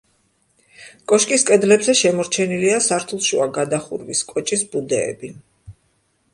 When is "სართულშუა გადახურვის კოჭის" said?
2.87-4.67